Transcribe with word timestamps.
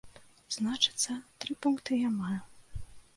Значыцца, 0.55 1.17
тры 1.45 1.57
пункты 1.65 1.99
я 1.99 2.09
маю. 2.15 2.39